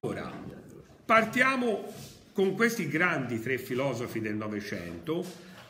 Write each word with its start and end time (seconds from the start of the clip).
Ora, 0.00 0.32
partiamo 1.04 1.84
con 2.32 2.54
questi 2.54 2.88
grandi 2.88 3.42
tre 3.42 3.58
filosofi 3.58 4.20
del 4.20 4.36
Novecento, 4.36 5.22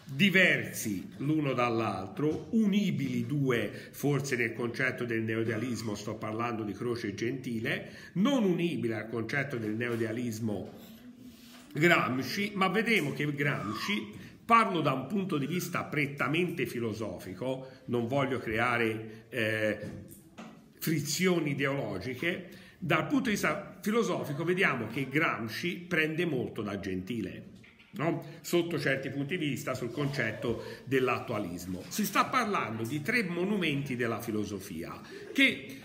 diversi 0.04 1.10
l'uno 1.16 1.54
dall'altro, 1.54 2.46
unibili 2.50 3.26
due 3.26 3.88
forse 3.90 4.37
nel 4.37 4.54
concetto 4.54 5.04
del 5.04 5.22
neoidealismo, 5.22 5.96
sto 5.96 6.14
parlando 6.14 6.62
di 6.62 6.72
Croce 6.72 7.08
e 7.08 7.14
Gentile, 7.14 7.90
non 8.12 8.44
unibili 8.44 8.92
al 8.92 9.08
concetto 9.08 9.56
del 9.56 9.74
neoidealismo 9.74 10.94
Gramsci, 11.72 12.53
ma 12.54 12.68
vedremo 12.68 13.12
che 13.12 13.34
Gramsci, 13.34 14.24
parlo 14.47 14.81
da 14.81 14.92
un 14.92 15.06
punto 15.08 15.37
di 15.38 15.47
vista 15.47 15.85
prettamente 15.85 16.66
filosofico, 16.66 17.66
non 17.87 18.06
voglio 18.06 18.38
creare 18.38 19.27
eh, 19.29 19.79
frizioni 20.79 21.51
ideologiche, 21.51 22.48
dal 22.79 23.09
punto 23.09 23.25
di 23.25 23.30
vista 23.30 23.77
filosofico 23.83 24.45
vediamo 24.45 24.87
che 24.87 25.09
Gramsci 25.09 25.79
prende 25.79 26.25
molto 26.25 26.62
da 26.62 26.79
Gentile. 26.79 27.55
No? 27.97 28.23
sotto 28.43 28.79
certi 28.79 29.09
punti 29.09 29.39
di 29.39 29.48
vista 29.48 29.73
sul 29.73 29.91
concetto 29.91 30.62
dell'attualismo. 30.84 31.83
Si 31.89 32.05
sta 32.05 32.27
parlando 32.27 32.83
di 32.83 33.01
tre 33.01 33.23
monumenti 33.23 33.97
della 33.97 34.20
filosofia 34.20 35.01
che 35.33 35.81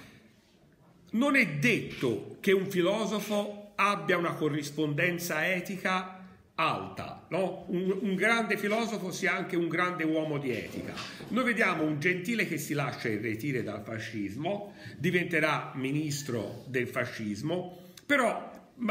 non 1.11 1.37
è 1.37 1.47
detto 1.47 2.35
che 2.41 2.51
un 2.51 2.69
filosofo 2.69 3.71
abbia 3.75 4.17
una 4.17 4.33
corrispondenza 4.33 5.49
etica 5.49 6.20
alta, 6.55 7.25
no? 7.29 7.65
un, 7.69 7.97
un, 8.01 8.15
grande 8.15 8.57
filosofo 8.57 9.11
sia 9.11 9.35
anche 9.35 9.55
un 9.55 9.67
grande 9.67 10.03
uomo 10.03 10.37
di 10.37 10.51
etica. 10.51 10.93
Noi 11.29 11.43
vediamo 11.43 11.83
un 11.83 11.99
gentile 11.99 12.47
che 12.47 12.57
si 12.57 12.73
lascia 12.73 13.07
irretire 13.07 13.63
dal 13.63 13.81
fascismo, 13.83 14.73
diventerà 14.97 15.71
ministro 15.75 16.63
del 16.67 16.87
fascismo, 16.87 17.91
però 18.05 18.49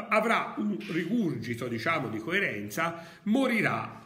avrà 0.08 0.54
un 0.56 0.76
rigurgito, 0.90 1.68
diciamo, 1.68 2.08
di 2.08 2.18
coerenza, 2.18 3.06
morirà 3.24 4.00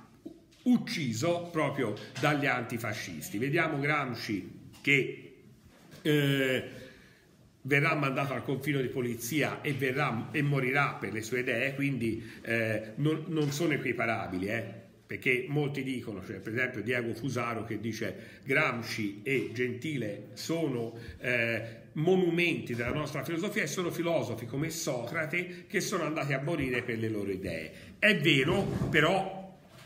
ucciso 0.64 1.48
proprio 1.50 1.94
dagli 2.20 2.46
antifascisti. 2.46 3.38
Vediamo 3.38 3.78
Gramsci 3.78 4.62
che 4.80 5.34
eh, 6.02 6.70
verrà 7.66 7.94
mandato 7.94 8.34
al 8.34 8.42
confino 8.42 8.80
di 8.80 8.88
polizia 8.88 9.60
e, 9.60 9.72
verrà, 9.72 10.28
e 10.32 10.42
morirà 10.42 10.96
per 10.98 11.12
le 11.12 11.22
sue 11.22 11.40
idee, 11.40 11.74
quindi 11.74 12.22
eh, 12.42 12.92
non, 12.96 13.24
non, 13.28 13.50
sono 13.52 13.72
equiparabili, 13.72 14.46
eh, 14.46 14.82
perché 15.06 15.46
molti 15.48 15.82
dicono, 15.82 16.24
cioè, 16.24 16.40
per 16.40 16.52
esempio 16.52 16.82
Diego 16.82 17.14
Fusaro 17.14 17.64
che 17.64 17.78
dice 17.78 18.40
Gramsci 18.44 19.20
e 19.22 19.50
Gentile 19.52 20.28
sono 20.34 20.96
eh, 21.20 21.82
monumenti 21.92 22.74
della 22.74 22.92
nostra 22.92 23.22
filosofia 23.22 23.62
e 23.62 23.66
sono 23.66 23.90
filosofi 23.90 24.46
come 24.46 24.70
Socrate 24.70 25.64
che 25.66 25.80
sono 25.80 26.04
andati 26.04 26.32
a 26.32 26.42
morire 26.42 26.82
per 26.82 26.98
le 26.98 27.08
loro 27.08 27.30
idee. 27.30 27.72
È 27.98 28.16
vero, 28.18 28.62
però 28.90 29.43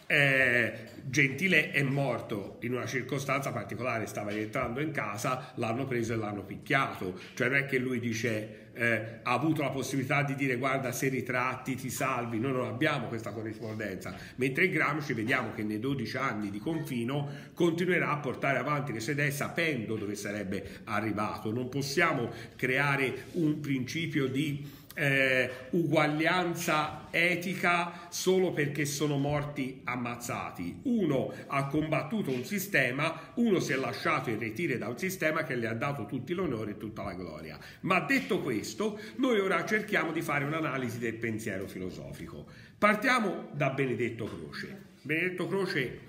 eh, 0.08 0.72
Gentile 1.04 1.70
è 1.70 1.82
morto 1.82 2.56
in 2.62 2.72
una 2.72 2.86
circostanza 2.86 3.52
particolare, 3.52 4.06
stava 4.06 4.30
rientrando 4.30 4.80
in 4.80 4.90
casa, 4.90 5.52
l'hanno 5.56 5.86
preso 5.86 6.14
e 6.14 6.16
l'hanno 6.16 6.42
picchiato, 6.42 7.18
cioè 7.34 7.48
non 7.48 7.58
è 7.58 7.66
che 7.66 7.78
lui 7.78 8.00
dice 8.00 8.68
eh, 8.72 9.18
ha 9.22 9.32
avuto 9.32 9.62
la 9.62 9.70
possibilità 9.70 10.22
di 10.22 10.34
dire 10.34 10.56
guarda 10.56 10.92
se 10.92 11.08
ritratti 11.08 11.74
ti 11.74 11.90
salvi, 11.90 12.38
noi 12.38 12.52
non 12.52 12.66
abbiamo 12.66 13.08
questa 13.08 13.32
corrispondenza, 13.32 14.14
mentre 14.36 14.66
in 14.66 14.72
Gramsci 14.72 15.12
vediamo 15.12 15.52
che 15.52 15.62
nei 15.62 15.80
12 15.80 16.16
anni 16.16 16.50
di 16.50 16.58
confino 16.58 17.28
continuerà 17.54 18.10
a 18.10 18.18
portare 18.18 18.58
avanti 18.58 18.92
le 18.92 19.00
sue 19.00 19.12
idee 19.12 19.30
sapendo 19.30 19.96
dove 19.96 20.14
sarebbe 20.14 20.80
arrivato, 20.84 21.52
non 21.52 21.68
possiamo 21.68 22.30
creare 22.56 23.24
un 23.32 23.60
principio 23.60 24.26
di 24.26 24.76
eh, 24.98 25.50
uguaglianza 25.70 27.06
etica 27.10 28.08
solo 28.08 28.50
perché 28.50 28.84
sono 28.84 29.16
morti 29.16 29.80
ammazzati. 29.84 30.80
Uno 30.82 31.32
ha 31.46 31.66
combattuto 31.68 32.32
un 32.32 32.44
sistema, 32.44 33.32
uno 33.34 33.60
si 33.60 33.72
è 33.72 33.76
lasciato 33.76 34.30
irretire 34.30 34.76
da 34.76 34.88
un 34.88 34.98
sistema 34.98 35.44
che 35.44 35.54
le 35.54 35.68
ha 35.68 35.74
dato 35.74 36.04
tutti 36.04 36.34
l'onore 36.34 36.72
e 36.72 36.76
tutta 36.78 37.04
la 37.04 37.14
gloria. 37.14 37.58
Ma 37.80 38.00
detto 38.00 38.40
questo, 38.40 38.98
noi 39.16 39.38
ora 39.38 39.64
cerchiamo 39.64 40.10
di 40.10 40.20
fare 40.20 40.44
un'analisi 40.44 40.98
del 40.98 41.14
pensiero 41.14 41.68
filosofico. 41.68 42.46
Partiamo 42.76 43.50
da 43.52 43.70
Benedetto 43.70 44.24
Croce. 44.24 44.86
Benedetto 45.02 45.46
Croce 45.46 46.00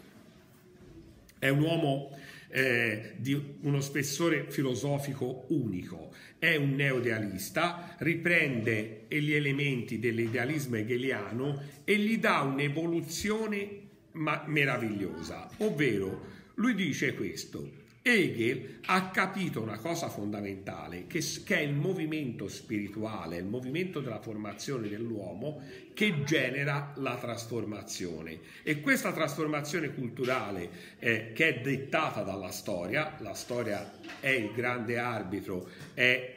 è 1.37 1.49
un 1.49 1.61
uomo 1.61 2.17
eh, 2.49 3.13
di 3.17 3.57
uno 3.61 3.79
spessore 3.79 4.45
filosofico 4.49 5.45
unico. 5.49 6.13
È 6.37 6.55
un 6.55 6.75
neoidealista, 6.75 7.95
riprende 7.99 9.05
gli 9.07 9.33
elementi 9.33 9.99
dell'idealismo 9.99 10.77
hegeliano 10.77 11.61
e 11.83 11.97
gli 11.97 12.17
dà 12.17 12.41
un'evoluzione 12.41 13.87
meravigliosa, 14.13 15.49
ovvero 15.57 16.37
lui 16.55 16.75
dice 16.75 17.13
questo, 17.13 17.78
Hegel 18.01 18.79
ha 18.85 19.09
capito 19.09 19.61
una 19.61 19.77
cosa 19.77 20.07
fondamentale, 20.07 21.05
che, 21.07 21.21
che, 21.43 21.57
è 21.57 21.61
il 21.61 21.73
movimento 21.73 22.47
spirituale, 22.47 23.37
il 23.37 23.45
movimento 23.45 23.99
della 23.99 24.19
formazione 24.19 24.87
dell'uomo 24.87 25.61
che 25.93 26.23
genera 26.23 26.93
la 26.95 27.17
trasformazione. 27.17 28.39
E 28.63 28.79
questa 28.79 29.11
trasformazione 29.11 29.93
culturale 29.93 30.69
eh, 30.99 31.33
che 31.33 31.55
è 31.57 31.61
dettata 31.61 32.23
dalla 32.23 32.51
storia, 32.51 33.15
la 33.19 33.33
storia 33.33 33.99
è 34.19 34.29
il 34.29 34.51
grande 34.53 34.97
arbitro, 34.97 35.67
è 35.93 36.35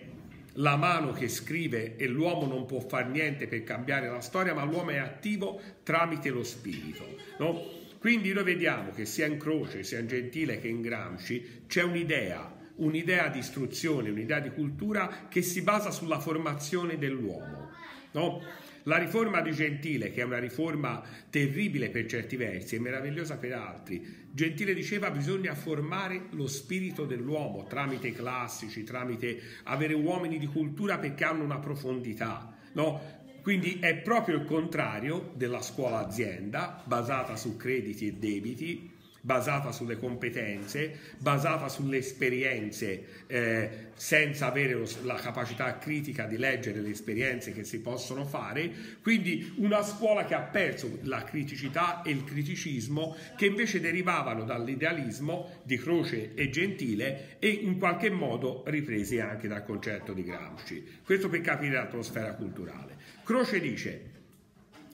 la 0.56 0.76
mano 0.76 1.12
che 1.12 1.28
scrive 1.28 1.96
e 1.96 2.06
l'uomo 2.06 2.46
non 2.46 2.66
può 2.66 2.80
fare 2.80 3.08
niente 3.08 3.46
per 3.46 3.62
cambiare 3.64 4.08
la 4.08 4.20
storia, 4.20 4.52
ma 4.52 4.64
l'uomo 4.64 4.90
è 4.90 4.98
attivo 4.98 5.60
tramite 5.82 6.28
lo 6.28 6.42
spirito. 6.42 7.06
No? 7.38 7.80
Quindi 8.02 8.32
noi 8.32 8.42
vediamo 8.42 8.90
che 8.90 9.04
sia 9.04 9.26
in 9.26 9.38
Croce, 9.38 9.84
sia 9.84 10.00
in 10.00 10.08
Gentile 10.08 10.58
che 10.58 10.66
in 10.66 10.80
Gramsci 10.80 11.62
c'è 11.68 11.84
un'idea, 11.84 12.52
un'idea 12.78 13.28
di 13.28 13.38
istruzione, 13.38 14.10
un'idea 14.10 14.40
di 14.40 14.50
cultura 14.50 15.28
che 15.28 15.40
si 15.40 15.62
basa 15.62 15.92
sulla 15.92 16.18
formazione 16.18 16.98
dell'uomo. 16.98 17.70
No? 18.10 18.42
La 18.82 18.96
riforma 18.96 19.40
di 19.40 19.52
Gentile, 19.52 20.10
che 20.10 20.22
è 20.22 20.24
una 20.24 20.40
riforma 20.40 21.00
terribile 21.30 21.90
per 21.90 22.06
certi 22.06 22.34
versi 22.34 22.74
e 22.74 22.80
meravigliosa 22.80 23.36
per 23.36 23.52
altri, 23.52 24.04
Gentile 24.32 24.74
diceva 24.74 25.12
bisogna 25.12 25.54
formare 25.54 26.24
lo 26.30 26.48
spirito 26.48 27.04
dell'uomo 27.04 27.66
tramite 27.68 28.10
classici, 28.10 28.82
tramite 28.82 29.40
avere 29.62 29.94
uomini 29.94 30.40
di 30.40 30.46
cultura 30.46 30.98
perché 30.98 31.22
hanno 31.22 31.44
una 31.44 31.60
profondità. 31.60 32.52
No? 32.72 33.21
Quindi 33.42 33.80
è 33.80 33.96
proprio 33.96 34.36
il 34.36 34.44
contrario 34.44 35.32
della 35.34 35.60
scuola 35.60 35.98
azienda, 35.98 36.80
basata 36.84 37.34
su 37.34 37.56
crediti 37.56 38.06
e 38.06 38.12
debiti, 38.12 38.91
basata 39.24 39.70
sulle 39.70 39.98
competenze, 39.98 40.98
basata 41.18 41.68
sulle 41.68 41.98
esperienze, 41.98 43.22
eh, 43.28 43.70
senza 43.94 44.46
avere 44.46 44.74
lo, 44.74 44.88
la 45.04 45.14
capacità 45.14 45.78
critica 45.78 46.26
di 46.26 46.36
leggere 46.36 46.80
le 46.80 46.90
esperienze 46.90 47.52
che 47.52 47.62
si 47.62 47.80
possono 47.80 48.24
fare. 48.24 48.70
Quindi 49.00 49.54
una 49.58 49.82
scuola 49.82 50.24
che 50.24 50.34
ha 50.34 50.40
perso 50.40 50.98
la 51.02 51.22
criticità 51.22 52.02
e 52.02 52.10
il 52.10 52.24
criticismo 52.24 53.16
che 53.36 53.46
invece 53.46 53.80
derivavano 53.80 54.42
dall'idealismo 54.44 55.60
di 55.62 55.78
Croce 55.78 56.34
e 56.34 56.50
Gentile 56.50 57.36
e 57.38 57.48
in 57.48 57.78
qualche 57.78 58.10
modo 58.10 58.64
ripresi 58.66 59.20
anche 59.20 59.46
dal 59.46 59.64
concetto 59.64 60.12
di 60.12 60.24
Gramsci. 60.24 61.00
Questo 61.04 61.28
per 61.28 61.40
capire 61.42 61.74
l'atmosfera 61.74 62.34
culturale. 62.34 62.96
Croce 63.22 63.60
dice, 63.60 64.10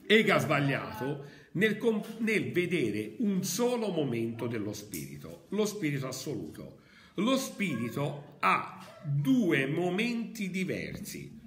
Ega 0.05 0.39
sbagliato 0.39 1.23
nel, 1.53 1.77
nel 2.19 2.51
vedere 2.51 3.15
un 3.19 3.43
solo 3.43 3.89
momento 3.89 4.47
dello 4.47 4.73
spirito, 4.73 5.45
lo 5.49 5.65
spirito 5.65 6.07
assoluto. 6.07 6.77
Lo 7.15 7.37
spirito 7.37 8.37
ha 8.39 9.01
due 9.03 9.67
momenti 9.67 10.49
diversi, 10.49 11.37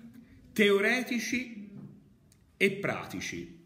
teoretici 0.52 1.70
e 2.56 2.70
pratici. 2.72 3.60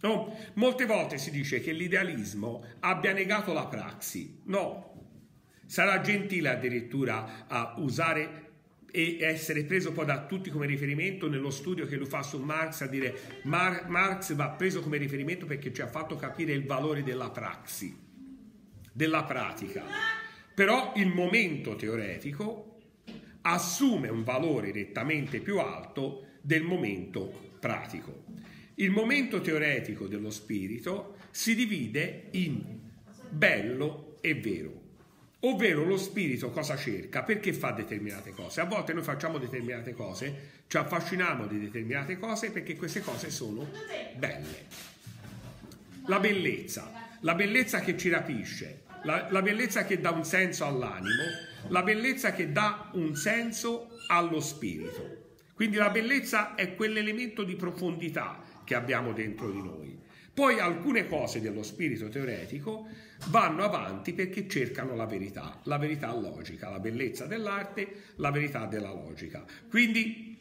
No? 0.00 0.36
Molte 0.54 0.86
volte 0.86 1.18
si 1.18 1.30
dice 1.30 1.60
che 1.60 1.72
l'idealismo 1.72 2.64
abbia 2.80 3.12
negato 3.12 3.52
la 3.52 3.66
praxi. 3.66 4.40
No, 4.44 4.88
sarà 5.66 6.00
gentile 6.00 6.50
addirittura 6.50 7.46
a 7.48 7.74
usare 7.78 8.47
e 8.90 9.18
essere 9.20 9.64
preso 9.64 9.92
poi 9.92 10.06
da 10.06 10.24
tutti 10.24 10.50
come 10.50 10.66
riferimento 10.66 11.28
nello 11.28 11.50
studio 11.50 11.86
che 11.86 11.96
lui 11.96 12.06
fa 12.06 12.22
su 12.22 12.38
Marx 12.38 12.80
a 12.80 12.86
dire 12.86 13.40
Mar- 13.42 13.88
Marx 13.88 14.34
va 14.34 14.48
preso 14.50 14.80
come 14.80 14.96
riferimento 14.96 15.46
perché 15.46 15.72
ci 15.72 15.82
ha 15.82 15.88
fatto 15.88 16.16
capire 16.16 16.52
il 16.52 16.64
valore 16.64 17.02
della 17.02 17.30
praxi, 17.30 17.94
della 18.92 19.24
pratica. 19.24 19.84
Però 20.54 20.92
il 20.96 21.08
momento 21.08 21.76
teoretico 21.76 22.78
assume 23.42 24.08
un 24.08 24.24
valore 24.24 24.72
nettamente 24.72 25.40
più 25.40 25.58
alto 25.58 26.26
del 26.40 26.62
momento 26.62 27.52
pratico. 27.60 28.24
Il 28.74 28.90
momento 28.90 29.40
teoretico 29.40 30.06
dello 30.06 30.30
spirito 30.30 31.16
si 31.30 31.54
divide 31.54 32.28
in 32.32 32.80
bello 33.30 34.16
e 34.20 34.34
vero. 34.34 34.87
Ovvero 35.40 35.84
lo 35.84 35.96
spirito 35.96 36.50
cosa 36.50 36.76
cerca? 36.76 37.22
Perché 37.22 37.52
fa 37.52 37.70
determinate 37.70 38.32
cose? 38.32 38.60
A 38.60 38.64
volte 38.64 38.92
noi 38.92 39.04
facciamo 39.04 39.38
determinate 39.38 39.92
cose, 39.92 40.62
ci 40.66 40.76
affasciniamo 40.76 41.46
di 41.46 41.60
determinate 41.60 42.18
cose 42.18 42.50
perché 42.50 42.74
queste 42.74 43.02
cose 43.02 43.30
sono 43.30 43.70
belle. 44.16 44.66
La 46.06 46.18
bellezza, 46.18 46.90
la 47.20 47.36
bellezza 47.36 47.78
che 47.80 47.96
ci 47.96 48.08
rapisce, 48.08 48.82
la, 49.04 49.28
la 49.30 49.40
bellezza 49.40 49.84
che 49.84 50.00
dà 50.00 50.10
un 50.10 50.24
senso 50.24 50.64
all'animo, 50.64 51.22
la 51.68 51.82
bellezza 51.82 52.32
che 52.32 52.50
dà 52.50 52.90
un 52.94 53.14
senso 53.14 53.90
allo 54.08 54.40
spirito. 54.40 55.36
Quindi 55.54 55.76
la 55.76 55.90
bellezza 55.90 56.56
è 56.56 56.74
quell'elemento 56.74 57.44
di 57.44 57.54
profondità 57.54 58.42
che 58.64 58.74
abbiamo 58.74 59.12
dentro 59.12 59.50
di 59.50 59.62
noi. 59.62 59.98
Poi 60.38 60.60
alcune 60.60 61.08
cose 61.08 61.40
dello 61.40 61.64
spirito 61.64 62.08
teoretico 62.08 62.86
vanno 63.30 63.64
avanti 63.64 64.12
perché 64.12 64.46
cercano 64.46 64.94
la 64.94 65.04
verità, 65.04 65.58
la 65.64 65.78
verità 65.78 66.14
logica, 66.14 66.70
la 66.70 66.78
bellezza 66.78 67.26
dell'arte, 67.26 68.12
la 68.18 68.30
verità 68.30 68.66
della 68.66 68.92
logica. 68.92 69.44
Quindi 69.68 70.38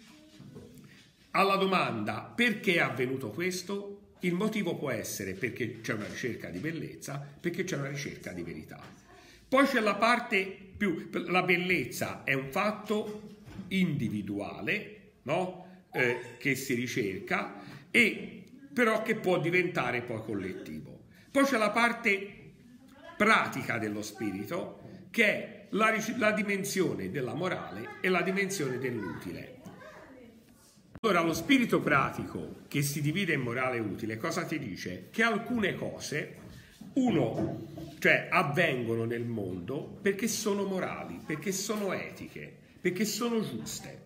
alla 1.31 1.55
domanda 1.55 2.21
perché 2.21 2.75
è 2.75 2.79
avvenuto 2.79 3.31
questo, 3.31 4.11
il 4.19 4.35
motivo 4.35 4.75
può 4.75 4.91
essere 4.91 5.33
perché 5.33 5.81
c'è 5.81 5.93
una 5.93 6.05
ricerca 6.05 6.49
di 6.49 6.59
bellezza, 6.59 7.19
perché 7.39 7.63
c'è 7.63 7.77
una 7.77 7.89
ricerca 7.89 8.33
di 8.33 8.43
verità. 8.43 8.79
Poi 9.49 9.65
c'è 9.65 9.79
la 9.79 9.95
parte 9.95 10.45
più, 10.77 11.09
la 11.11 11.41
bellezza 11.41 12.23
è 12.23 12.33
un 12.33 12.51
fatto 12.51 13.37
individuale, 13.69 15.13
no? 15.23 15.85
eh, 15.91 16.35
che 16.37 16.53
si 16.53 16.75
ricerca 16.75 17.63
e 17.89 18.43
però 18.77 19.01
che 19.01 19.15
può 19.15 19.39
diventare 19.39 20.03
poi 20.03 20.21
collettivo. 20.21 21.05
Poi 21.31 21.45
c'è 21.45 21.57
la 21.57 21.71
parte 21.71 22.51
pratica 23.17 23.79
dello 23.79 24.03
spirito, 24.03 24.81
che 25.09 25.25
è 25.25 25.65
la, 25.69 25.91
la 26.17 26.29
dimensione 26.29 27.09
della 27.09 27.33
morale 27.33 27.95
e 28.01 28.09
la 28.09 28.21
dimensione 28.21 28.77
dell'utile. 28.77 29.61
Allora, 31.01 31.21
lo 31.21 31.33
spirito 31.33 31.81
pratico 31.81 32.65
che 32.67 32.83
si 32.83 33.01
divide 33.01 33.33
in 33.33 33.41
morale 33.41 33.77
e 33.77 33.79
utile, 33.79 34.17
cosa 34.17 34.45
ti 34.45 34.59
dice? 34.59 35.07
Che 35.09 35.23
alcune 35.23 35.73
cose, 35.73 36.35
uno, 36.93 37.95
cioè 37.97 38.27
avvengono 38.29 39.05
nel 39.05 39.25
mondo 39.25 39.97
perché 40.03 40.27
sono 40.27 40.65
morali, 40.65 41.19
perché 41.25 41.51
sono 41.51 41.93
etiche, 41.93 42.55
perché 42.79 43.05
sono 43.05 43.41
giuste. 43.41 44.05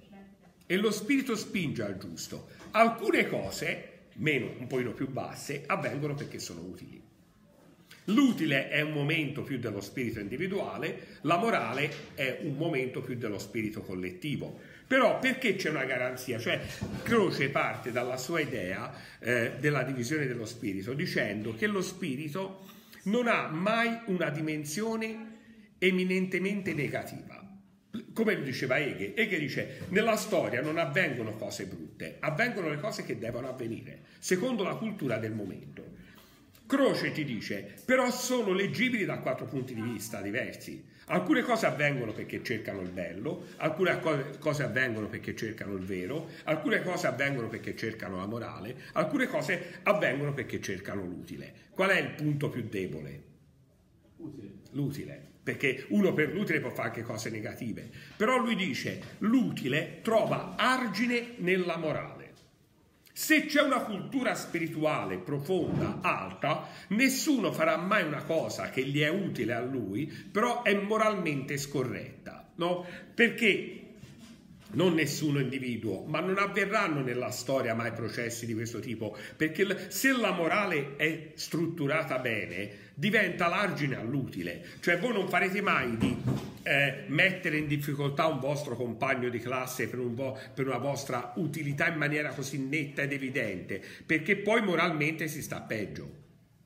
E 0.65 0.77
lo 0.77 0.91
spirito 0.91 1.35
spinge 1.35 1.83
al 1.83 1.97
giusto. 1.97 2.47
Alcune 2.71 3.27
cose 3.27 3.90
meno, 4.15 4.53
un 4.57 4.67
pochino 4.67 4.91
più 4.91 5.09
basse, 5.09 5.63
avvengono 5.65 6.13
perché 6.13 6.39
sono 6.39 6.61
utili. 6.61 7.01
L'utile 8.05 8.69
è 8.69 8.81
un 8.81 8.93
momento 8.93 9.43
più 9.43 9.59
dello 9.59 9.79
spirito 9.79 10.19
individuale, 10.19 11.19
la 11.21 11.37
morale 11.37 11.91
è 12.15 12.39
un 12.41 12.55
momento 12.55 13.01
più 13.01 13.15
dello 13.15 13.37
spirito 13.37 13.81
collettivo. 13.81 14.59
Però 14.87 15.19
perché 15.19 15.55
c'è 15.55 15.69
una 15.69 15.85
garanzia? 15.85 16.39
Cioè 16.39 16.59
Croce 17.03 17.49
parte 17.49 17.91
dalla 17.91 18.17
sua 18.17 18.39
idea 18.39 18.91
eh, 19.19 19.53
della 19.59 19.83
divisione 19.83 20.25
dello 20.25 20.45
spirito 20.45 20.93
dicendo 20.93 21.55
che 21.55 21.67
lo 21.67 21.81
spirito 21.81 22.65
non 23.03 23.27
ha 23.27 23.47
mai 23.47 23.99
una 24.05 24.29
dimensione 24.29 25.29
eminentemente 25.77 26.73
negativa 26.73 27.50
come 28.13 28.35
lo 28.35 28.43
diceva 28.43 28.77
Hegel, 28.77 29.13
Hegel 29.15 29.39
dice 29.39 29.85
nella 29.89 30.15
storia 30.15 30.61
non 30.61 30.77
avvengono 30.77 31.35
cose 31.35 31.65
brutte, 31.65 32.17
avvengono 32.19 32.69
le 32.69 32.79
cose 32.79 33.03
che 33.03 33.17
devono 33.17 33.49
avvenire, 33.49 34.01
secondo 34.19 34.63
la 34.63 34.75
cultura 34.75 35.17
del 35.17 35.33
momento. 35.33 35.99
Croce 36.65 37.11
ti 37.11 37.25
dice, 37.25 37.75
però 37.83 38.09
sono 38.11 38.53
leggibili 38.53 39.03
da 39.03 39.19
quattro 39.19 39.45
punti 39.45 39.73
di 39.73 39.81
vista 39.81 40.21
diversi. 40.21 40.87
Alcune 41.07 41.41
cose 41.41 41.65
avvengono 41.65 42.13
perché 42.13 42.41
cercano 42.41 42.79
il 42.79 42.89
bello, 42.89 43.47
alcune 43.57 43.99
cose 44.39 44.63
avvengono 44.63 45.07
perché 45.07 45.35
cercano 45.35 45.73
il 45.73 45.83
vero, 45.83 46.29
alcune 46.45 46.81
cose 46.81 47.07
avvengono 47.07 47.49
perché 47.49 47.75
cercano 47.75 48.17
la 48.17 48.25
morale, 48.25 48.75
alcune 48.93 49.27
cose 49.27 49.79
avvengono 49.83 50.33
perché 50.33 50.61
cercano 50.61 51.03
l'utile. 51.03 51.53
Qual 51.71 51.89
è 51.89 51.99
il 51.99 52.11
punto 52.11 52.49
più 52.49 52.63
debole? 52.63 53.23
Utile. 54.15 54.51
L'utile 54.71 55.30
perché 55.43 55.85
uno 55.89 56.13
per 56.13 56.33
l'utile 56.33 56.59
può 56.59 56.69
fare 56.69 56.89
anche 56.89 57.03
cose 57.03 57.29
negative, 57.29 57.89
però 58.15 58.37
lui 58.37 58.55
dice 58.55 59.17
l'utile 59.19 59.99
trova 60.01 60.55
argine 60.55 61.33
nella 61.37 61.77
morale. 61.77 62.19
Se 63.13 63.45
c'è 63.45 63.61
una 63.61 63.81
cultura 63.81 64.33
spirituale 64.35 65.17
profonda, 65.17 65.99
alta, 66.01 66.67
nessuno 66.89 67.51
farà 67.51 67.77
mai 67.77 68.03
una 68.03 68.23
cosa 68.23 68.69
che 68.69 68.85
gli 68.85 69.01
è 69.01 69.09
utile 69.09 69.53
a 69.53 69.61
lui, 69.61 70.05
però 70.05 70.63
è 70.63 70.73
moralmente 70.73 71.57
scorretta, 71.57 72.51
no? 72.55 72.85
Perché 73.13 73.80
non 74.73 74.93
nessuno 74.93 75.39
individuo, 75.39 76.03
ma 76.03 76.19
non 76.19 76.37
avverranno 76.37 77.01
nella 77.01 77.31
storia 77.31 77.73
mai 77.73 77.91
processi 77.91 78.45
di 78.45 78.53
questo 78.53 78.79
tipo, 78.79 79.17
perché 79.35 79.89
se 79.89 80.11
la 80.11 80.31
morale 80.31 80.95
è 80.95 81.31
strutturata 81.35 82.19
bene, 82.19 82.89
diventa 82.93 83.47
l'argine 83.47 83.97
all'utile, 83.97 84.63
cioè 84.79 84.99
voi 84.99 85.13
non 85.13 85.27
farete 85.27 85.61
mai 85.61 85.97
di 85.97 86.15
eh, 86.63 87.03
mettere 87.07 87.57
in 87.57 87.67
difficoltà 87.67 88.27
un 88.27 88.39
vostro 88.39 88.75
compagno 88.75 89.29
di 89.29 89.39
classe 89.39 89.87
per, 89.87 89.99
un 89.99 90.13
vo- 90.13 90.37
per 90.53 90.67
una 90.67 90.77
vostra 90.77 91.33
utilità 91.35 91.87
in 91.87 91.97
maniera 91.97 92.29
così 92.29 92.59
netta 92.59 93.01
ed 93.01 93.11
evidente, 93.11 93.81
perché 94.05 94.37
poi 94.37 94.61
moralmente 94.61 95.27
si 95.27 95.41
sta 95.41 95.61
peggio. 95.61 96.19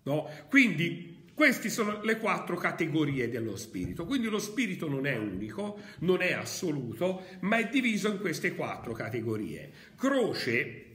No? 0.04 0.30
Quindi 0.50 1.15
queste 1.36 1.70
sono 1.70 2.02
le 2.02 2.18
quattro 2.18 2.56
categorie 2.56 3.30
dello 3.30 3.58
spirito, 3.58 4.06
quindi 4.06 4.28
lo 4.30 4.40
spirito 4.40 4.88
non 4.88 5.06
è 5.06 5.18
unico, 5.18 5.78
non 6.00 6.22
è 6.22 6.32
assoluto, 6.32 7.26
ma 7.42 7.58
è 7.58 7.68
diviso 7.68 8.10
in 8.10 8.20
queste 8.20 8.56
quattro 8.56 8.94
categorie. 8.94 9.70
Croce 9.98 10.86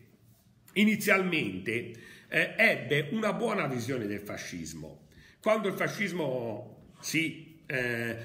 inizialmente 0.72 1.92
eh, 2.28 2.54
ebbe 2.56 3.08
una 3.12 3.34
buona 3.34 3.66
visione 3.66 4.06
del 4.06 4.20
fascismo. 4.20 5.08
Quando 5.42 5.68
il 5.68 5.74
fascismo 5.74 6.84
si 7.00 7.60
eh, 7.66 8.16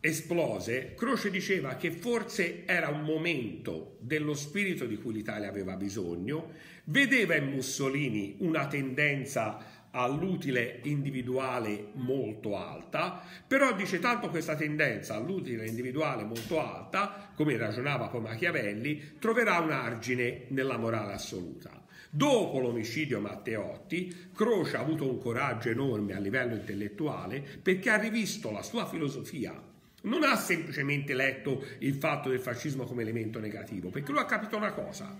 esplose, 0.00 0.94
Croce 0.94 1.30
diceva 1.30 1.76
che 1.76 1.90
forse 1.90 2.66
era 2.66 2.88
un 2.88 3.00
momento 3.00 3.96
dello 4.00 4.34
spirito 4.34 4.84
di 4.84 4.96
cui 4.96 5.14
l'Italia 5.14 5.48
aveva 5.48 5.74
bisogno, 5.76 6.52
vedeva 6.84 7.34
in 7.34 7.46
Mussolini 7.46 8.36
una 8.40 8.66
tendenza 8.66 9.75
all'utile 9.96 10.80
individuale 10.82 11.88
molto 11.94 12.56
alta, 12.56 13.22
però 13.46 13.74
dice 13.74 13.98
tanto 13.98 14.28
questa 14.28 14.54
tendenza 14.54 15.14
all'utile 15.14 15.66
individuale 15.66 16.22
molto 16.22 16.60
alta, 16.60 17.30
come 17.34 17.56
ragionava 17.56 18.08
poi 18.08 18.20
Machiavelli, 18.20 19.14
troverà 19.18 19.58
un 19.58 19.70
argine 19.70 20.44
nella 20.48 20.76
morale 20.76 21.14
assoluta. 21.14 21.82
Dopo 22.10 22.60
l'omicidio 22.60 23.20
Matteotti, 23.20 24.30
Croce 24.34 24.76
ha 24.76 24.80
avuto 24.80 25.08
un 25.08 25.18
coraggio 25.18 25.70
enorme 25.70 26.14
a 26.14 26.18
livello 26.18 26.54
intellettuale 26.54 27.42
perché 27.62 27.90
ha 27.90 27.96
rivisto 27.96 28.50
la 28.50 28.62
sua 28.62 28.86
filosofia. 28.86 29.60
Non 30.02 30.22
ha 30.22 30.36
semplicemente 30.36 31.14
letto 31.14 31.64
il 31.78 31.94
fatto 31.94 32.28
del 32.28 32.38
fascismo 32.40 32.84
come 32.84 33.02
elemento 33.02 33.40
negativo, 33.40 33.88
perché 33.88 34.12
lui 34.12 34.20
ha 34.20 34.26
capito 34.26 34.56
una 34.56 34.72
cosa, 34.72 35.18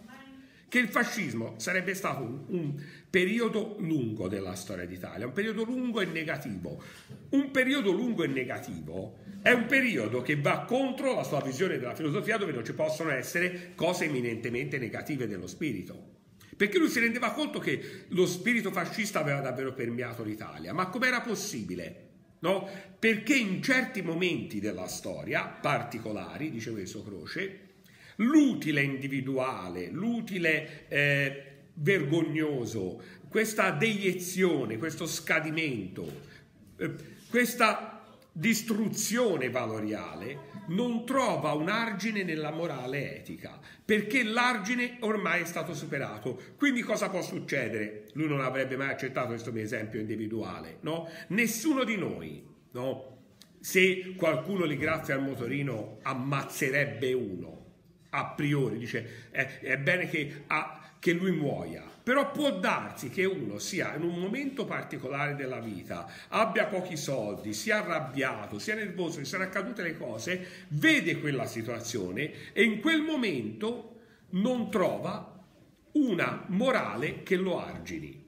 che 0.69 0.79
il 0.79 0.89
fascismo 0.89 1.55
sarebbe 1.59 1.95
stato 1.95 2.23
un, 2.23 2.45
un, 2.49 2.85
periodo 3.09 3.77
lungo 3.79 4.29
della 4.29 4.55
storia 4.55 4.85
d'Italia, 4.85 5.27
un 5.27 5.33
periodo 5.33 5.65
lungo 5.65 6.01
e 6.01 6.07
negativo. 6.07 6.83
Un 7.31 7.51
periodo 7.51 7.93
lungo 7.93 8.25
e 8.25 8.27
negativo 8.27 9.19
è 9.43 9.53
un 9.53 9.67
periodo 9.67 10.23
che 10.23 10.37
va 10.37 10.65
contro 10.67 11.15
la 11.15 11.23
sua 11.23 11.41
visione 11.41 11.79
della 11.79 11.95
filosofia 11.95 12.37
dove 12.37 12.53
non 12.53 12.65
ci 12.65 12.75
possono 12.75 13.11
essere 13.11 13.73
cose 13.75 14.07
eminentemente 14.07 14.79
negative 14.79 15.29
dello 15.29 15.47
spirito. 15.47 16.15
Perché 16.57 16.79
lui 16.79 16.89
si 16.89 17.01
rendeva 17.01 17.33
conto 17.33 17.59
che 17.59 18.05
lo 18.09 18.27
spirito 18.27 18.73
fascista 18.73 19.21
aveva 19.21 19.41
davvero 19.41 19.73
permeato 19.73 20.23
l'Italia, 20.23 20.73
ma 20.73 20.89
com'era 20.89 21.21
possibile? 21.21 22.05
No? 22.41 22.69
Perché 22.99 23.35
in 23.35 23.63
certi 23.63 24.03
momenti 24.03 24.59
della 24.59 24.87
storia 24.87 25.45
particolari, 25.45 26.51
dice 26.51 26.73
questo 26.73 27.03
Croce, 27.03 27.66
l'utile 28.17 28.83
individuale, 28.83 29.89
l'utile 29.91 30.89
eh, 30.89 31.43
vergognoso, 31.75 33.03
questa 33.29 33.71
deiezione, 33.71 34.79
questo 34.79 35.07
scadimento, 35.07 36.21
eh, 36.77 36.95
questa 37.29 37.97
distruzione 38.33 39.49
valoriale 39.49 40.55
non 40.69 41.07
trova 41.07 41.53
un 41.53 41.69
argine 41.69 42.23
nella 42.23 42.51
morale 42.51 43.17
etica, 43.17 43.59
perché 43.85 44.23
l'argine 44.23 44.97
ormai 45.01 45.43
è 45.43 45.45
stato 45.45 45.75
superato. 45.75 46.41
Quindi 46.57 46.83
cosa 46.83 47.09
può 47.09 47.23
succedere? 47.23 48.07
Lui 48.13 48.29
non 48.29 48.41
avrebbe 48.41 48.77
mai 48.77 48.91
accettato 48.91 49.29
questo 49.29 49.53
mio 49.53 49.63
esempio 49.63 50.01
individuale, 50.01 50.79
no? 50.81 51.09
Nessuno 51.29 51.85
di 51.85 51.97
noi, 51.97 52.45
no? 52.73 53.15
Se 53.61 54.15
qualcuno 54.17 54.67
gli 54.67 54.77
graffia 54.77 55.15
al 55.15 55.23
motorino 55.23 55.99
ammazzerebbe 56.03 57.13
uno, 57.13 57.56
a 58.11 58.27
priori, 58.27 58.79
dice 58.79 59.29
è, 59.31 59.59
è 59.61 59.79
bene 59.79 60.09
che, 60.09 60.45
a, 60.47 60.81
che 60.99 61.13
lui 61.13 61.33
muoia, 61.33 61.83
però 62.03 62.31
può 62.31 62.51
darsi 62.59 63.11
che 63.11 63.25
uno 63.25 63.59
sia 63.59 63.95
in 63.95 64.03
un 64.03 64.19
momento 64.19 64.65
particolare 64.65 65.35
della 65.35 65.61
vita, 65.61 66.07
abbia 66.29 66.67
pochi 66.67 66.97
soldi, 66.97 67.53
sia 67.53 67.79
arrabbiato, 67.79 68.59
sia 68.59 68.75
nervoso, 68.75 69.19
che 69.19 69.25
siano 69.25 69.45
accadute 69.45 69.83
le 69.83 69.97
cose, 69.97 70.67
vede 70.69 71.19
quella 71.21 71.47
situazione 71.47 72.53
e 72.53 72.63
in 72.63 72.81
quel 72.81 73.03
momento 73.03 74.01
non 74.31 74.71
trova 74.71 75.43
una 75.93 76.45
morale 76.49 77.23
che 77.23 77.37
lo 77.37 77.59
argini 77.59 78.26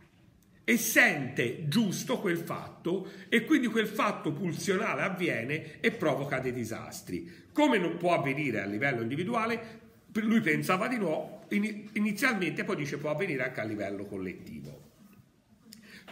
e 0.69 0.77
sente 0.77 1.67
giusto 1.67 2.19
quel 2.19 2.37
fatto 2.37 3.11
e 3.31 3.47
quindi 3.47 3.69
quel 3.69 3.87
fatto 3.87 4.35
pulsionale 4.35 5.01
avviene 5.01 5.81
e 5.81 5.93
provoca 5.93 6.41
dei 6.41 6.53
disastri. 6.53 7.47
Come 7.55 7.79
non 7.79 7.97
può 7.97 8.13
avvenire 8.13 8.61
a 8.61 8.67
livello 8.67 9.01
individuale, 9.01 9.81
lui 10.13 10.43
pensava 10.43 10.87
di 10.87 10.99
no 10.99 11.47
inizialmente, 11.49 12.65
poi 12.65 12.77
dice 12.77 12.99
può 12.99 13.09
avvenire 13.09 13.45
anche 13.45 13.61
a 13.61 13.65
livello 13.65 14.05
collettivo. 14.05 14.91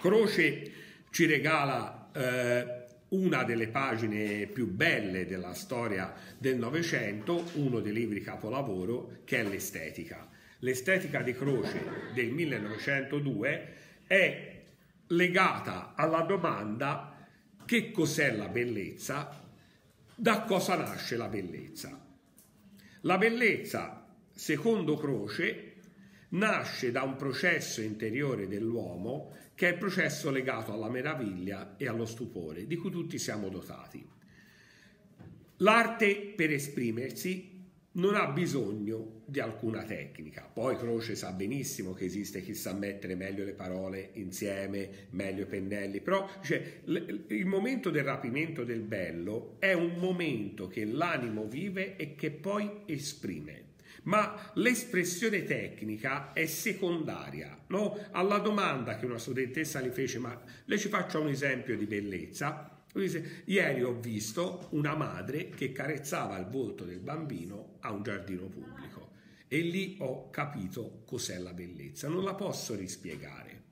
Croce 0.00 0.72
ci 1.10 1.26
regala 1.26 2.10
eh, 2.14 2.84
una 3.08 3.42
delle 3.42 3.68
pagine 3.68 4.46
più 4.46 4.68
belle 4.68 5.26
della 5.26 5.52
storia 5.52 6.14
del 6.38 6.56
Novecento, 6.56 7.50
uno 7.56 7.80
dei 7.80 7.92
libri 7.92 8.22
capolavoro, 8.22 9.18
che 9.26 9.38
è 9.40 9.42
l'estetica. 9.42 10.26
L'estetica 10.60 11.20
di 11.20 11.34
Croce 11.34 11.78
del 12.14 12.30
1902 12.30 13.84
è 14.06 14.64
legata 15.08 15.94
alla 15.94 16.22
domanda 16.22 17.26
che 17.64 17.90
cos'è 17.90 18.34
la 18.34 18.48
bellezza, 18.48 19.44
da 20.14 20.42
cosa 20.42 20.76
nasce 20.76 21.16
la 21.16 21.28
bellezza. 21.28 22.04
La 23.00 23.18
bellezza, 23.18 24.06
secondo 24.32 24.96
Croce, 24.96 25.74
nasce 26.30 26.90
da 26.90 27.02
un 27.02 27.16
processo 27.16 27.80
interiore 27.80 28.48
dell'uomo 28.48 29.34
che 29.54 29.68
è 29.68 29.72
il 29.72 29.78
processo 29.78 30.30
legato 30.30 30.72
alla 30.72 30.90
meraviglia 30.90 31.76
e 31.76 31.88
allo 31.88 32.04
stupore, 32.04 32.66
di 32.66 32.76
cui 32.76 32.90
tutti 32.90 33.18
siamo 33.18 33.48
dotati. 33.48 34.06
L'arte 35.58 36.34
per 36.36 36.52
esprimersi 36.52 37.55
non 37.96 38.14
ha 38.14 38.26
bisogno 38.26 39.22
di 39.26 39.40
alcuna 39.40 39.82
tecnica. 39.82 40.48
Poi 40.52 40.76
Croce 40.76 41.14
sa 41.14 41.32
benissimo 41.32 41.92
che 41.92 42.04
esiste 42.04 42.42
chi 42.42 42.54
sa 42.54 42.72
mettere 42.72 43.14
meglio 43.14 43.44
le 43.44 43.52
parole 43.52 44.10
insieme, 44.14 45.08
meglio 45.10 45.42
i 45.42 45.46
pennelli, 45.46 46.00
però 46.00 46.28
cioè, 46.42 46.80
il 46.84 47.46
momento 47.46 47.90
del 47.90 48.04
rapimento 48.04 48.64
del 48.64 48.82
bello 48.82 49.56
è 49.58 49.72
un 49.72 49.94
momento 49.96 50.68
che 50.68 50.84
l'animo 50.84 51.46
vive 51.46 51.96
e 51.96 52.14
che 52.14 52.30
poi 52.30 52.82
esprime. 52.86 53.64
Ma 54.04 54.52
l'espressione 54.54 55.42
tecnica 55.42 56.32
è 56.32 56.46
secondaria 56.46 57.58
no? 57.68 57.98
alla 58.12 58.38
domanda 58.38 58.96
che 58.96 59.06
una 59.06 59.18
studentessa 59.18 59.80
le 59.80 59.90
fece, 59.90 60.18
ma 60.18 60.40
le 60.64 60.78
ci 60.78 60.88
faccia 60.88 61.18
un 61.18 61.28
esempio 61.28 61.76
di 61.76 61.86
bellezza? 61.86 62.70
Dice, 62.92 63.42
ieri 63.46 63.82
ho 63.82 63.92
visto 63.92 64.68
una 64.70 64.94
madre 64.94 65.48
che 65.50 65.72
carezzava 65.72 66.38
il 66.38 66.46
volto 66.46 66.84
del 66.84 67.00
bambino 67.00 67.65
a 67.80 67.92
un 67.92 68.02
giardino 68.02 68.46
pubblico 68.46 69.10
e 69.48 69.60
lì 69.60 69.96
ho 70.00 70.30
capito 70.30 71.02
cos'è 71.04 71.38
la 71.38 71.52
bellezza. 71.52 72.08
Non 72.08 72.24
la 72.24 72.34
posso 72.34 72.74
rispiegare 72.74 73.62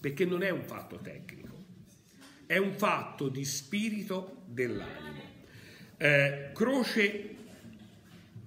perché 0.00 0.24
non 0.24 0.42
è 0.42 0.50
un 0.50 0.62
fatto 0.62 0.98
tecnico, 0.98 1.64
è 2.46 2.56
un 2.56 2.72
fatto 2.72 3.28
di 3.28 3.44
spirito 3.44 4.42
dell'animo. 4.46 5.22
Eh, 5.96 6.50
Croce 6.52 7.34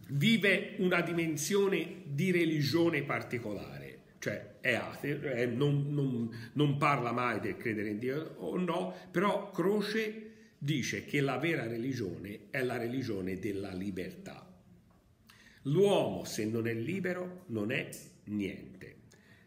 vive 0.09 0.75
una 0.77 1.01
dimensione 1.01 2.01
di 2.05 2.31
religione 2.31 3.03
particolare 3.03 3.89
cioè 4.19 4.57
è 4.59 4.73
ateo, 4.73 5.21
è, 5.21 5.45
non, 5.45 5.85
non, 5.93 6.29
non, 6.53 6.77
parla 6.77 7.11
mai 7.11 7.39
del 7.39 7.55
credere 7.55 7.89
in 7.89 7.99
Dio 7.99 8.35
o 8.37 8.57
no, 8.57 8.93
però 9.11 9.49
Croce 9.51 10.31
dice 10.57 11.05
che 11.05 11.21
la 11.21 11.37
vera 11.37 11.65
religione 11.65 12.47
è 12.49 12.61
la 12.61 12.77
religione 12.77 13.39
della 13.39 13.71
libertà. 13.71 14.45
L'uomo 15.69 16.23
se 16.25 16.45
non 16.45 16.67
è 16.67 16.73
libero 16.73 17.43
non 17.47 17.71
è 17.71 17.89
niente. 18.25 18.95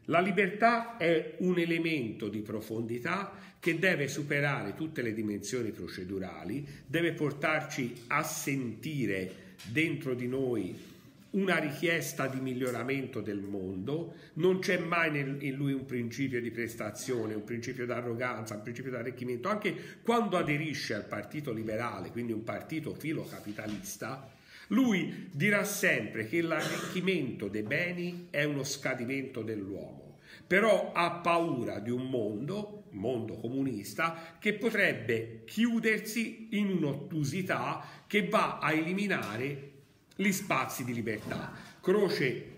La 0.06 0.20
libertà 0.20 0.96
è 0.96 1.36
un 1.38 1.58
elemento 1.58 2.28
di 2.28 2.40
profondità 2.40 3.32
che 3.60 3.78
deve 3.78 4.08
superare 4.08 4.74
tutte 4.74 5.02
le 5.02 5.14
dimensioni 5.14 5.70
procedurali, 5.70 6.66
deve 6.84 7.12
portarci 7.12 8.04
a 8.08 8.24
sentire 8.24 9.54
dentro 9.70 10.14
di 10.14 10.26
noi 10.26 10.90
una 11.30 11.58
richiesta 11.58 12.26
di 12.26 12.40
miglioramento 12.40 13.20
del 13.20 13.40
mondo, 13.40 14.14
non 14.34 14.58
c'è 14.58 14.78
mai 14.78 15.46
in 15.46 15.54
lui 15.54 15.72
un 15.72 15.86
principio 15.86 16.40
di 16.40 16.50
prestazione, 16.50 17.34
un 17.34 17.44
principio 17.44 17.86
di 17.86 17.92
arroganza, 17.92 18.54
un 18.54 18.62
principio 18.62 18.90
di 18.90 18.96
arricchimento. 18.96 19.48
Anche 19.48 19.74
quando 20.02 20.36
aderisce 20.36 20.94
al 20.94 21.06
partito 21.06 21.52
liberale, 21.52 22.10
quindi 22.10 22.32
un 22.32 22.42
partito 22.42 22.94
filocapitalista, 22.94 24.40
lui 24.68 25.28
dirà 25.32 25.64
sempre 25.64 26.26
che 26.26 26.40
l'arricchimento 26.40 27.48
dei 27.48 27.62
beni 27.62 28.28
è 28.30 28.44
uno 28.44 28.64
scadimento 28.64 29.42
dell'uomo, 29.42 30.18
però 30.46 30.92
ha 30.92 31.10
paura 31.12 31.78
di 31.78 31.90
un 31.90 32.08
mondo, 32.08 32.84
mondo 32.90 33.34
comunista, 33.36 34.36
che 34.38 34.54
potrebbe 34.54 35.42
chiudersi 35.44 36.48
in 36.52 36.68
un'ottusità 36.68 37.84
che 38.06 38.28
va 38.28 38.58
a 38.58 38.72
eliminare 38.72 39.70
gli 40.16 40.32
spazi 40.32 40.84
di 40.84 40.94
libertà. 40.94 41.52
Croce 41.80 42.50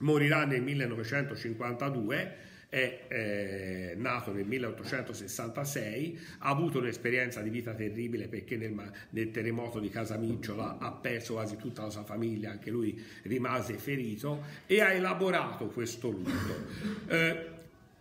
morirà 0.00 0.44
nel 0.44 0.62
1952 0.62 2.52
è 2.74 3.04
eh, 3.06 3.94
nato 3.96 4.32
nel 4.32 4.44
1866, 4.46 6.18
ha 6.38 6.48
avuto 6.48 6.78
un'esperienza 6.78 7.40
di 7.40 7.48
vita 7.48 7.72
terribile 7.72 8.26
perché 8.26 8.56
nel, 8.56 8.74
nel, 9.10 9.30
terremoto 9.30 9.78
di 9.78 9.88
Casamicciola 9.90 10.78
ha 10.78 10.90
perso 10.90 11.34
quasi 11.34 11.56
tutta 11.56 11.82
la 11.82 11.90
sua 11.90 12.02
famiglia, 12.02 12.50
anche 12.50 12.72
lui 12.72 13.00
rimase 13.22 13.74
ferito 13.74 14.42
e 14.66 14.80
ha 14.80 14.90
elaborato 14.90 15.68
questo 15.68 16.10
lutto. 16.10 16.66
Eh, 17.06 17.46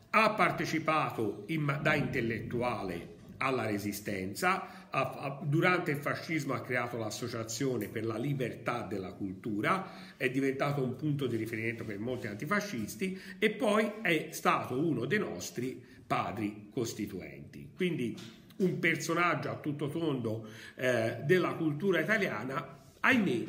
ha 0.10 0.30
partecipato 0.32 1.44
in, 1.48 1.80
da 1.84 1.94
intellettuale 1.94 3.12
alla 3.38 3.68
resistenza, 3.68 4.83
durante 5.42 5.90
il 5.90 5.98
fascismo 5.98 6.54
ha 6.54 6.62
creato 6.62 6.98
l'associazione 6.98 7.88
per 7.88 8.06
la 8.06 8.18
libertà 8.18 8.84
della 8.84 9.14
cultura, 9.14 10.16
è 10.18 10.30
diventato 10.30 10.84
un 10.84 10.96
punto 10.96 11.26
di 11.26 11.36
riferimento 11.36 11.84
per 11.84 11.98
molti 11.98 12.28
antifascisti 12.28 13.20
e 13.40 13.50
poi 13.50 13.92
è 14.04 14.28
stato 14.32 14.80
uno 14.80 15.06
dei 15.06 15.18
nostri 15.18 15.84
padri 16.06 16.70
costituenti. 16.72 17.72
Quindi 17.76 18.16
un 18.58 18.78
personaggio 18.78 19.50
a 19.50 19.56
tutto 19.56 19.90
tondo 19.90 20.48
eh, 20.76 21.18
della 21.24 21.56
cultura 21.56 22.00
italiana, 22.00 22.92
ahimè, 23.00 23.46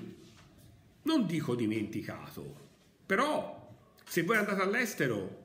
non 1.03 1.27
dico 1.27 1.55
dimenticato, 1.55 2.63
però 3.05 3.71
se 4.03 4.23
voi 4.23 4.39
andate 4.39 4.63
all'estero, 4.63 5.43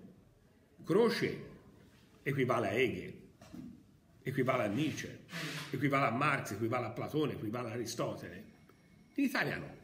Croce 0.86 1.48
equivale 2.24 2.70
a 2.70 2.72
Hegel 2.72 3.19
equivale 4.30 4.64
a 4.64 4.68
Nietzsche, 4.68 5.20
equivale 5.70 6.08
a 6.08 6.12
Marx, 6.12 6.52
equivale 6.52 6.88
a 6.88 6.90
Platone, 6.90 7.34
equivale 7.34 7.70
a 7.70 7.74
Aristotele. 7.74 8.44
In 9.16 9.24
Italia 9.24 9.58
no. 9.58 9.78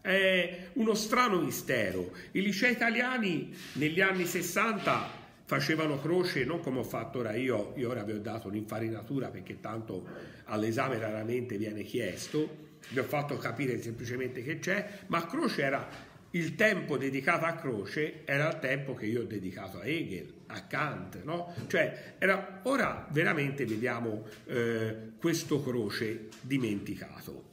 È 0.00 0.70
uno 0.74 0.94
strano 0.94 1.40
mistero. 1.40 2.12
I 2.32 2.42
licei 2.42 2.72
italiani 2.72 3.54
negli 3.74 4.00
anni 4.00 4.26
60 4.26 5.20
facevano 5.44 6.00
croce 6.00 6.44
non 6.44 6.60
come 6.60 6.80
ho 6.80 6.84
fatto 6.84 7.18
ora 7.18 7.34
io, 7.34 7.72
io 7.76 7.90
ora 7.90 8.02
vi 8.02 8.12
ho 8.12 8.20
dato 8.20 8.48
un'infarinatura 8.48 9.28
perché 9.28 9.60
tanto 9.60 10.06
all'esame 10.44 10.98
raramente 10.98 11.56
viene 11.56 11.82
chiesto, 11.82 12.70
vi 12.88 12.98
ho 12.98 13.04
fatto 13.04 13.36
capire 13.36 13.80
semplicemente 13.80 14.42
che 14.42 14.58
c'è, 14.58 15.00
ma 15.08 15.26
croce 15.26 15.62
era 15.62 16.10
il 16.34 16.54
tempo 16.54 16.96
dedicato 16.96 17.44
a 17.44 17.52
Croce 17.52 18.24
era 18.24 18.48
il 18.48 18.58
tempo 18.58 18.94
che 18.94 19.04
io 19.04 19.20
ho 19.20 19.24
dedicato 19.24 19.78
a 19.78 19.84
Hegel, 19.84 20.32
a 20.52 20.66
Kant, 20.66 21.22
no? 21.24 21.54
Cioè, 21.66 22.14
era, 22.18 22.60
ora 22.64 23.06
veramente 23.10 23.64
vediamo 23.64 24.24
eh, 24.46 25.12
questo 25.18 25.62
Croce 25.62 26.28
dimenticato. 26.40 27.50